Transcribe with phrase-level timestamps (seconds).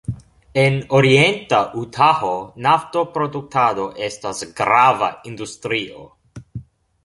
[0.61, 6.09] En orienta Utaho-naftoproduktado estas grava industrio.